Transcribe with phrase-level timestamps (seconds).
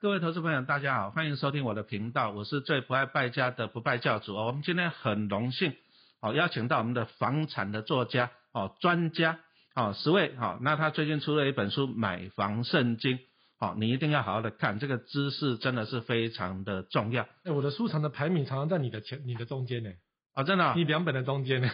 [0.00, 4.46] 各位投资朋友，大家好，欢迎收听我的频道，我是最不爱败家的不败教主哦。
[4.46, 5.74] 我们今天很荣幸
[6.20, 9.40] 哦，邀请到我们的房产的作家哦，专家
[9.74, 13.18] 哦，十位好，那他最近出了一本书《买房圣经》，
[13.58, 17.26] 好，你一定要好好的看，这个知识真的是非常的重要。
[17.44, 19.90] 哎，我的书藏的排名常常在你的前、你的中间呢。
[20.34, 21.70] 哦，真的、哦，你两本的中间呢？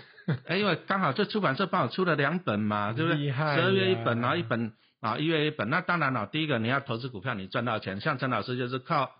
[0.46, 3.20] 哎，因为刚好这出版社帮我出了两本嘛，对不对？
[3.20, 5.70] 厉害十二月一本，然后一本啊，一月一本。
[5.70, 9.10] 那当然了，第一个你要投资股票，你赚到钱，像陈老师就是靠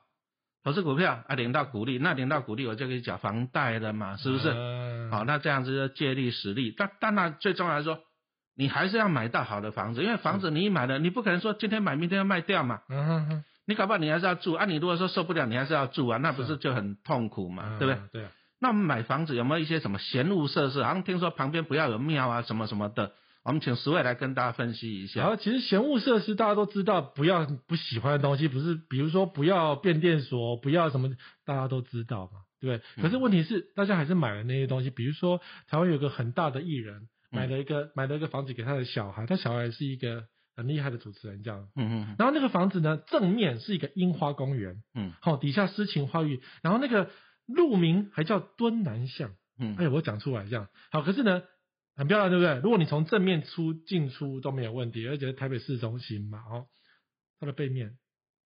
[0.63, 4.51] 投资股票啊领到股利，那领到股利我就可以缴房贷了嘛，是不是？
[4.51, 6.75] 嗯好，那这样子就借力使力。
[6.77, 7.99] 但当然最重要的是说，
[8.55, 12.83] 你还是要买到好的房子，因为房子你一买了，你不可能说今天买明天要卖掉嘛。
[12.91, 17.95] 嗯哼哼，你搞不好你还是要住啊，你如果说受不了，你还是要住啊，那不是是就很痛苦嘛，对不对？
[17.95, 18.09] 嗯？
[18.13, 18.31] 对啊。
[18.61, 20.83] 那我们买房子有没有一些什么闲物设施？
[20.85, 23.13] 好像听说旁边不要有庙啊，什么什么的。
[23.43, 25.21] 我们请十位来跟大家分析一下。
[25.21, 31.11] 然后其实闲物设施大家都知道，不要不喜欢的东西，不是比如说不要变电所，不要什么，
[31.45, 32.87] 大家都知道嘛，对不对？
[32.97, 41.69] 嗯可是问题是，大家还是买了那些东西，比如说台湾有个很大的艺人，嗯买了一个、买了一个房子给他的小孩，他小孩是一个很厉害的主持人，这样。
[41.77, 47.11] 嗯嗯然后那个房子呢，正面是一个樱花公园，嗯好、底下诗情画意，然后那个
[47.47, 49.31] 路名还叫敦南巷。
[49.59, 51.43] 嗯哎，我讲出来这样好，可是呢，
[52.01, 52.55] 很漂亮，对不对？
[52.63, 56.67] 如果你从正面出进出都没有问题，而且是台北市中心嘛，哦，
[57.39, 57.99] 它的背面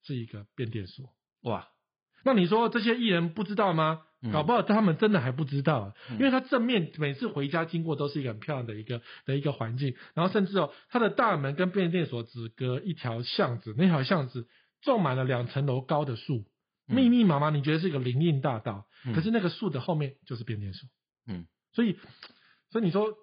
[0.02, 1.06] 是一个变电所。
[1.42, 1.68] 哇，
[2.24, 4.02] 那你说这些艺人不知道吗？
[4.22, 14.48] 嗯搞不好他们真的还不知道，嗯因为他正面每次回家经过都是一个很漂亮的一个的一个环境，然后甚至哦，它的大门跟变电所只隔一条巷子，那条巷子
[14.82, 16.44] 种满了两层楼高的树，
[16.88, 20.88] 嗯密密麻麻，你觉得是一个林荫大道，嗯可是那个树的后面就是变电所。
[21.28, 21.98] 嗯所以，
[22.74, 23.14] 所以你说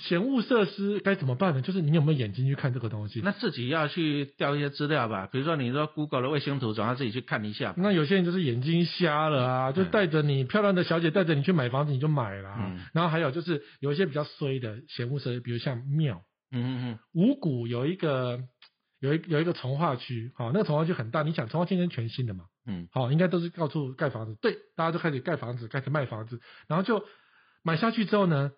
[0.00, 1.62] 闲物设施该怎么办呢？
[1.62, 3.20] 就是你有没有眼睛去看这个东西？
[3.22, 7.72] 那自己要去调一些资料吧，比如说你说 Google 的卫星图，总要自己去看一下。
[7.76, 12.56] 那有些人就是眼睛瞎了啊，就带着你漂亮的小姐带着你去买房子，你就买了、啊。
[12.58, 18.40] 嗯然后还有就是有一些比较衰的闲物设施，比如像庙，嗯嗯嗯五股有一个
[18.98, 27.04] 有一有一个从化区，好、那个从化区很大，你想从化区是全新的嘛，嗯好、应该都是到处盖房子，对，大家就开始盖房子，开始卖房子，然后就
[27.62, 28.50] 买下去之后呢，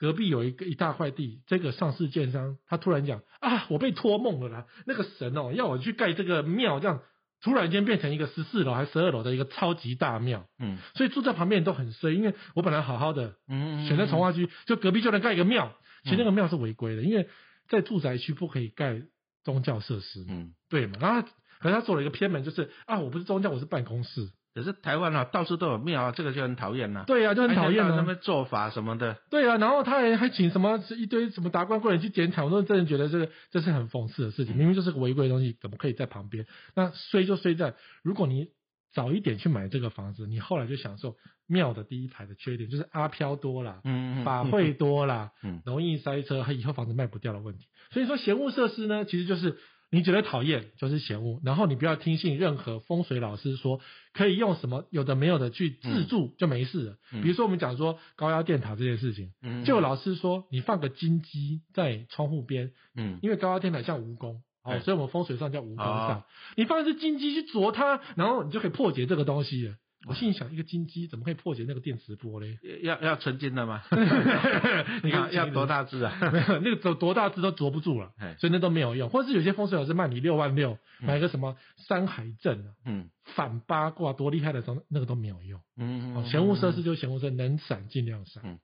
[0.00, 7.02] 隔壁有一个一大块地，这个上市建商他突然讲啊，我被托梦了啦，那个神哦要我去盖这个庙，这样
[7.42, 10.78] 突然间变成一个十四楼还十二楼的一个超级大庙，嗯。
[10.94, 17.28] 所以住在旁边人都很衰，因为我本来好好的嗯，选在从化区，就隔壁就能盖一个庙，其实那个庙是违规的，因为
[17.68, 19.02] 在住宅区不可以盖
[19.44, 20.96] 宗教设施，嗯，对嘛？
[20.98, 21.28] 然后
[21.60, 27.04] 可是他做了一个偏门，就是啊，我不是宗教，我是办公室，可是台湾啊，到处都有庙啊，这个就很讨厌呐。
[27.06, 27.96] 对啊，就很讨厌啊。
[27.96, 29.16] 他们做法什么的。
[29.30, 36.46] 对啊，然后他还还请什么一堆什么达官贵人去检讨，我都真的觉得这个这是很讽刺的事情，明明就是个违规的东西，怎么可以在旁边？
[36.74, 38.48] 那衰就衰在，如果你
[38.92, 47.66] 早一点去买这个房子，你后来就享受庙的第一排的缺点，就是阿飘多啦，嗯法会多啦，嗯容易塞车，还以后房子卖不掉的问题。
[47.92, 49.58] 所以说闲物设施呢，其实就是
[49.90, 53.80] 你觉得讨厌就是嫌恶，然后你不要听信任何风水老师说
[54.12, 56.96] 可以用什么有的没有的去自助就没事了。
[57.12, 64.36] 嗯比如说我们讲说高压电塔这件事情，嗯就有老师说你放个金鸡在窗户边，嗯因为高压电塔像蜈蚣。
[64.62, 66.22] 哦，所以我们风水上叫蜈蚣哦煞。
[66.54, 69.74] 你放一只金鸡去啄它，然后你就可以破解这个东西了。
[70.08, 72.58] 我心里想，一个金鸡怎么可以破解那个电磁波嘞？
[72.82, 73.82] 要要纯金的吗？
[75.02, 75.66] 你看 要多？
[75.66, 76.12] 大只啊？
[76.32, 79.10] 没有，那个多多大只都啄不住了哎，所以那都没有用。
[79.10, 85.60] 或者是有些风水老师卖你六万六，嗯买个什么山海阵啊、嗯反八卦多厉害的时候，那个都没有用。
[85.76, 86.82] 嗯嗯，闲物设施。
[86.82, 88.42] 就闲物设施，能闪尽量闪。
[88.46, 88.58] 嗯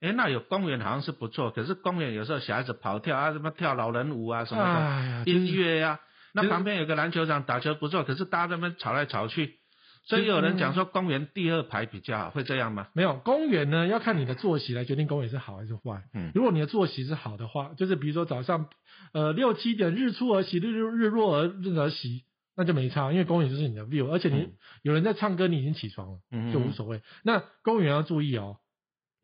[0.00, 4.62] 哎，那有公园好像是不错，可是公园有时候小孩子跑跳啊，什么跳老人舞啊什么
[5.24, 5.98] 的，音乐呀、
[6.34, 9.56] 那旁边有个篮球场打球不错，可是大家在那边吵来吵去，
[10.06, 12.88] 所以有人讲说公园第二排比较好，会这样吗？
[12.94, 16.04] 没有公园呢，要看你的作息来决定公园是好还是坏。
[16.14, 18.68] 嗯如果你的作息是好的话，就是比如说早上
[19.12, 22.22] 呃六七点日出而息，日日日落而日而息，
[22.56, 27.02] 那就没差，因为公园就是你的 view，而且你、嗯有人在唱歌，你已经起床了，嗯就无所谓。
[27.24, 28.58] 那公园要注意哦，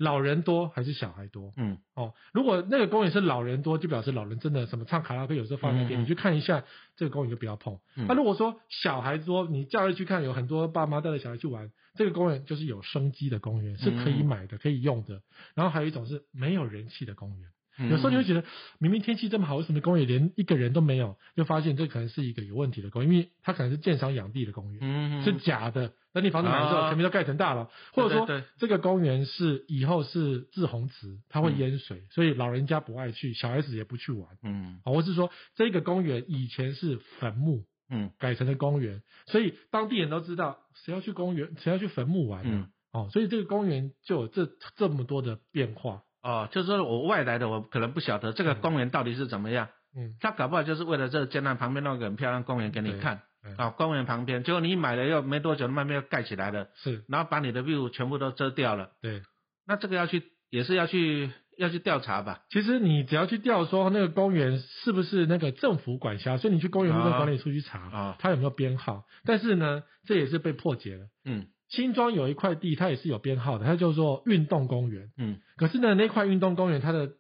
[0.02, 1.52] 老人多还是小孩多？
[1.56, 6.64] 嗯哦，如果那个公园是老人多，就表示老人真的什么唱卡拉 OK 有时候放那边，嗯嗯嗯你去看一下
[6.96, 7.78] 这个公园就不要碰。
[7.94, 15.22] 嗯那、如果说小孩多，你假日去看，有很多爸妈带着小孩去玩，这个公园就是有生机的公园，是可以嗯买的、可以用的。
[15.54, 18.44] 然后还有一种是没有人气的公园，嗯有时候你会觉得
[18.78, 21.16] 明明天气这么好，为什么公园连一个人都没有？
[21.34, 24.78] 就发现这可能是一个有问题的公园，因为它可能是建商养地的公园。
[24.82, 25.92] 嗯是假的。
[26.12, 34.28] 等你房子买了之后，啊前面都盖成大楼，或者说这个公园是以后是滞洪池，它会淹水，所以老人家不爱去，小孩子也不去玩。
[34.42, 42.46] 嗯啊，或是说这个公园以前是坟墓，嗯改成了公园，所以当地人都知道谁要去公园，谁要去坟墓玩、啊。
[42.46, 46.02] 嗯哦，所以这个公园就有这这么多的变化。
[46.22, 59.22] 哦，就是说我外来的，我可能不晓得这个嗯公园到底是怎么样，嗯，他搞不好就是为了这个建案旁边那个很漂亮公园给你看，嗯啊、公园旁边，结果你买了又没多久，慢慢又盖起来了，是然后把你的 view 全部都遮掉了，对。
[59.66, 62.42] 那这个要去也是要去要去调查吧？
[62.50, 69.04] 其实你只要去调说那个公园是不是那个政府管辖，所以你去公园路段管理处去查，啊它有没有编号。
[69.24, 71.06] 但是呢，这也是被破解了。
[71.24, 75.10] 嗯新庄有一块地，它也是有编号的，它叫做运动公园。
[75.16, 75.40] 嗯。
[75.56, 77.10] 可是呢，那块运动公园它的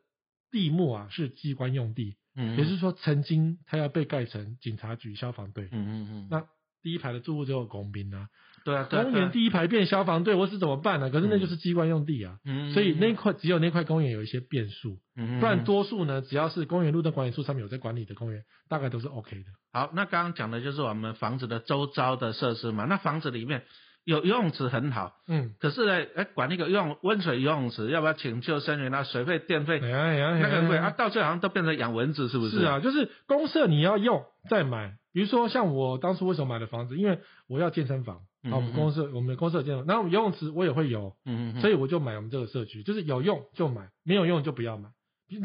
[0.50, 5.68] 地目啊是机关用地，嗯，也就是说曾经它要被盖成警察局、消防队。
[5.72, 6.44] 嗯嗯嗯，那
[6.82, 8.26] 第一排的住户就有工兵啊，
[8.64, 19.44] 对啊公园第一排变消防队，我是怎么办呢、可是那就是机关用地啊，嗯，所以那块只有那块公园有一些变数，嗯不然多数呢，只要是公园路的管理处上面有在管理的公园，大概都是 OK 的。
[19.72, 23.62] 好，那刚刚讲的就是我们房子的周遭的设施嘛，那房子里面
[24.04, 25.16] 有游泳池很好。
[25.28, 29.04] 嗯，可是呢，哎，管那个游泳温水游泳池，要不要请救生员啊？
[29.04, 32.58] 水费、电费那个很贵啊，到最后好像都变成养蚊子，是不是？
[32.60, 44.88] 是啊，就是公社你要用再买，比如说像我当初为什么买的房子，因为我要健身房，嗯啊，我们公社我们公社健身房，然后游泳池我也会游，嗯，所以我就买我们这个社区，就是有用就买，没有用就不要买。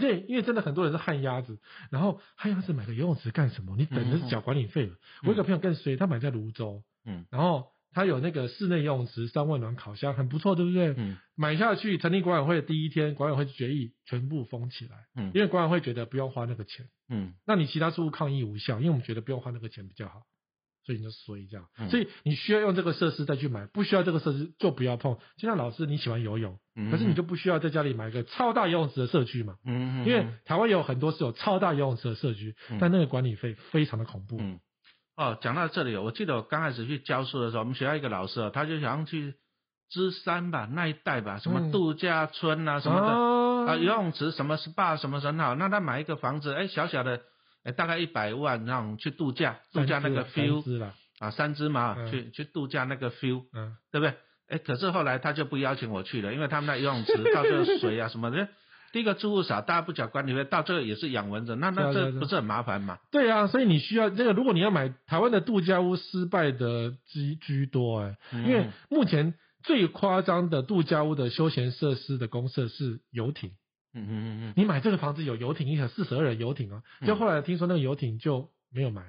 [0.02, 1.60] 对，因为真的很多人是旱鸭子，
[1.92, 3.76] 然后旱鸭子买个游泳池干什么？
[3.78, 4.94] 你等着缴管理费了。
[5.22, 10.94] 我有一个朋友更衰，他买在泸州，嗯然后他有那个室内游泳池、三温暖烤箱，很不错，对不对？
[10.96, 11.18] 嗯。
[11.36, 15.32] 买下去，成立管委会的第一天，管委会就决议全部封起来，嗯。
[15.34, 17.34] 因为管委会觉得不用花那个钱，嗯。
[17.48, 20.22] 那你其他住户抗议无效，因为我们觉得不用花那个钱比较好，
[20.86, 21.66] 所以你就衰这样。
[21.80, 21.90] 嗯。
[21.90, 25.18] 所以你需要用这个设施再去买，不需要这个设施就不要碰。
[25.38, 32.78] 就像老师你喜欢游泳，嗯，可是你就不需要在家里买一个超大游泳池的社区嘛，嗯，嗯因为台湾有很多是有超大游泳池的社区，嗯。
[32.80, 34.38] 但那个管理费非常的恐怖。
[34.40, 34.60] 嗯，
[35.18, 39.34] 哦，讲到这里，我记得我刚开始去教书的时候，我们学校一个老师哦，他就想要去
[39.90, 41.72] 芝山吧那一带吧，什么嗯。
[41.72, 43.08] 度假村啊什么的。
[43.08, 47.22] 啊啊，游泳池什么 SPA 什么很好，那他买一个房子，哎，小小的，
[47.64, 50.64] 哎，大概一百万，让去度假，度假那个 feel
[51.20, 52.12] 啊，三只嘛，嗯。
[52.12, 54.14] 去去度假那个 feel，嗯，对不对？
[54.50, 58.48] 哎，可是后来他就不邀请我去了，因为他们那游泳池到最后水啊什么的，
[58.92, 63.00] 第一个住户少，大家不缴管理费，到最后也是养蚊子，那那这不是很麻烦嘛？
[63.12, 73.52] 对啊，所以你需要这个，如果你要买台湾的度假屋，失败的居居多哎、因为嗯目前最夸张的度假屋的休闲设施的公设是游艇。
[73.94, 74.54] 嗯嗯嗯嗯。
[74.56, 79.02] 你买这个房子有游艇，一台四十二人游艇啊，就后来听说那个游艇就没有买，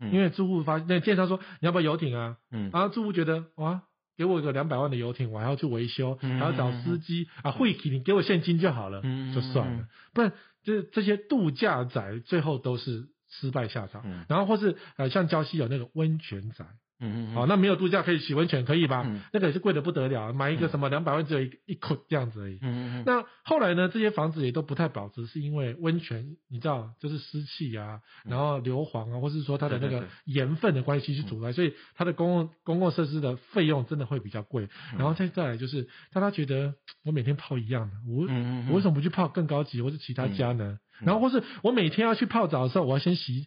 [0.00, 2.70] 嗯，因为住户发那个建商说你要不要游艇啊，嗯。
[2.72, 3.82] 然后住户觉得哇，
[4.20, 14.26] 给我一个两百万的游艇，我还要去维修，嗯还要找司机啊，会给你给我现金就好了，嗯就算了，不然这这些度假宅最后都是失败下场，嗯。
[14.28, 16.66] 然后或是呃像礁溪有那个温泉宅，
[17.00, 19.04] 嗯嗯好、那没有度假可以洗温泉可以吧？
[19.06, 22.58] 嗯那个也是贵的不得了，买一个什么两百万只有一一口这样子而已。
[22.62, 34.68] 嗯嗯那后来呢，这些房子也都不太保值，是因为温泉，你知道，就是湿气啊，然后硫磺啊，或是说它的那个盐分的关系去阻碍，所以它的公共公共设施的费用真的会比较贵。
[34.98, 36.74] 然后再再来就是，大家觉得
[37.04, 40.64] 我每天泡一样的，我、嗯我为什么不去泡更高级或是其他家呢？
[40.72, 43.46] 嗯然后或是我每天要去泡澡的时候，我要先洗。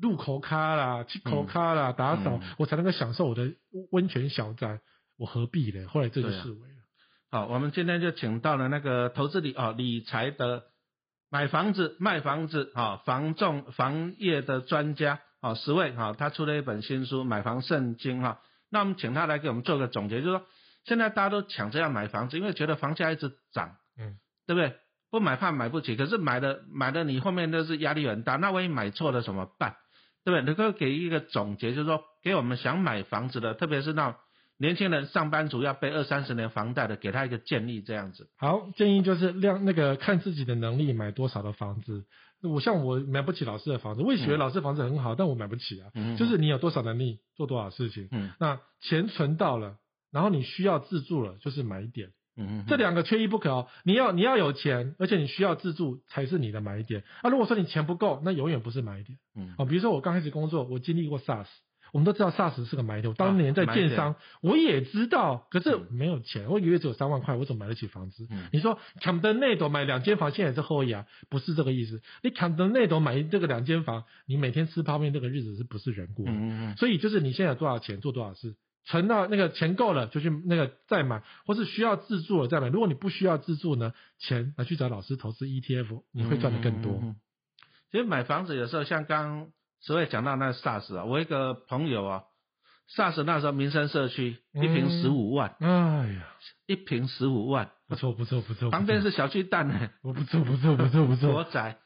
[0.00, 3.52] 入口咖啦，去口咖啦，打扫，嗯我才能够享受我的
[3.92, 4.80] 温泉小宅，
[5.18, 5.86] 我何必呢？
[5.88, 6.74] 后来这就对啊视为了。
[7.30, 10.64] 好，我们今天就请到了那个投资理啊理财的
[11.30, 18.40] 买房子、卖房子啊房仲房业的专家啊十位啊，他出了一本新书《买房圣经》哈。
[18.70, 20.46] 那我们请他来给我们做个总结，就是说
[20.84, 24.76] 现在大家都抢着要买房子，因为觉得房价一直涨，嗯，对不对？
[25.10, 29.74] 不买怕买不起，可是买了买了你后面都是压力很大，那万一买错了怎么办？
[30.24, 30.42] 对不对？
[30.42, 34.18] 能够给一个总结，就是说给我们想买房子的，特别是那种
[34.58, 38.28] 年轻人、上班族要背二三十年房贷的，给他一个建议，这样子。
[38.36, 42.04] 好，建议就是量那个看自己的能力买多少的房子。
[42.42, 45.90] 我像我买不起老师的房子，我也觉得嗯老师房子很好，但我买不起啊。
[45.94, 49.76] 嗯就是你有多少能力做多少事情，嗯那钱存到了，
[50.10, 52.10] 然后你需要自住了，就是买点。
[52.40, 53.68] 嗯这两个缺一不可哦。
[53.84, 57.04] 你要你要有钱，而且你需要自住才是你的买点。
[57.22, 59.18] 啊，如果说你钱不够，那永远不是买点。
[59.36, 61.46] 嗯哦，比如说我刚开始工作，我经历过 SARS，
[61.92, 63.10] 我们都知道 SARS 是个买点。
[63.10, 68.26] 我当年在建商，我也知道，可是嗯没有钱，我一个月只有三万块，我怎么买得起房子？
[68.30, 72.00] 嗯你说 Camden 内斗买两间房，现在也是后牙，不是这个意思。
[72.22, 76.32] 你 Camden 内斗买这个两间房，你每天吃泡面这个日子是不是人过的？
[76.32, 82.68] 嗯嗯所以就是你现在有多少钱做多少事，存到那个钱够了就去那个再买，或是需要自住了再买。
[82.68, 86.92] 如果你不需要自住呢，钱拿去找老师投资 ETF，你会赚的更多。
[86.92, 87.16] 嗯嗯嗯
[87.92, 89.48] 其实买房子有时候像刚
[89.80, 92.22] 所谓讲到那 SARS 啊，我一个朋友啊
[92.94, 96.26] ，SARS 那时候民生社区一平嗯十五万，哎呀，
[96.66, 101.78] 一平十五万，不错不错不错，旁边是小巨蛋呢，不错不错不错不错， 国宅。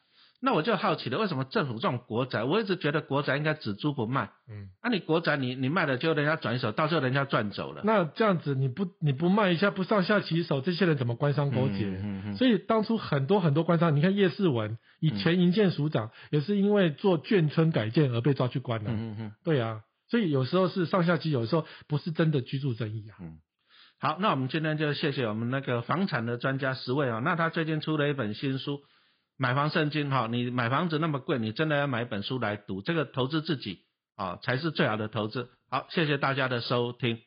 [0.44, 4.30] 那我就好奇了，为什么政府这种国宅，我一直觉得国宅应该只租不卖。
[4.46, 7.80] 嗯，啊，你国宅你你卖了，就人家转手，到时候人家赚走了。
[7.82, 11.86] 那这样子你不你不卖一下，不上下其手，这些人怎么官商勾结？
[11.86, 18.90] 嗯嗯嗯所以当初很多很多官商，你看叶世文以前营建署长、也是因为做眷村改建而被抓去关了。
[18.90, 19.32] 嗯嗯嗯。
[19.44, 23.16] 对啊，所以有时候是上下级，有时候不是真的居住争议啊。
[23.20, 23.38] 嗯
[24.00, 28.72] 好，那我们今天就谢谢我们那个房产的专家十位啊、那他最近出了一本新书
[29.36, 33.80] 《买房圣经》哈，你买房子那么贵，你真的要买一本书来读，这个投资自己
[34.16, 35.50] 啊、才是最好的投资。
[35.68, 37.18] 好，谢谢大家的收听。